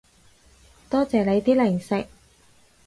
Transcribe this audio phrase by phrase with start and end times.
[0.89, 2.07] 多謝你啲零食